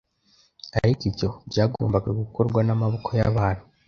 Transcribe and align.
Ariko 0.77 1.01
ibyo 1.09 1.27
byagombaga 1.49 2.09
gukorwa 2.19 2.59
n'amaboko 2.63 3.09
y'abantu. 3.19 3.63